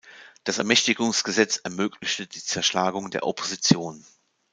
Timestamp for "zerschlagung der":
2.43-3.21